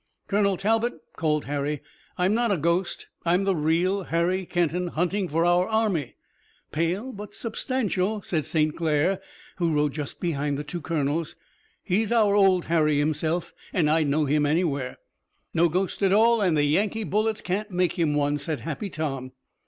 "Colonel 0.27 0.57
Talbot," 0.57 0.95
called 1.15 1.45
Harry, 1.45 1.83
"I'm 2.17 2.33
not 2.33 2.51
a 2.51 2.57
ghost. 2.57 3.05
I'm 3.23 3.43
the 3.43 3.55
real 3.55 4.05
Harry 4.05 4.47
Kenton, 4.47 4.87
hunting 4.87 5.27
for 5.29 5.45
our 5.45 5.67
army." 5.67 6.15
"Pale 6.71 7.11
but 7.13 7.35
substantial," 7.35 8.23
said 8.23 8.43
St. 8.45 8.75
Clair, 8.75 9.21
who 9.57 9.75
rode 9.75 9.93
just 9.93 10.19
behind 10.19 10.57
the 10.57 10.63
two 10.63 10.81
colonels. 10.81 11.35
"He's 11.83 12.11
our 12.11 12.33
old 12.33 12.65
Harry 12.65 12.97
himself, 12.97 13.53
and 13.73 13.87
I'd 13.91 14.07
know 14.07 14.25
him 14.25 14.43
anywhere." 14.47 14.97
"No 15.53 15.69
ghost 15.69 16.01
at 16.01 16.11
all 16.11 16.41
and 16.41 16.57
the 16.57 16.63
Yankee 16.63 17.03
bullets 17.03 17.41
can't 17.41 17.69
make 17.69 17.93
him 17.93 18.15
one," 18.15 18.39
said 18.39 18.61
Happy 18.61 18.89
Tom. 18.89 19.33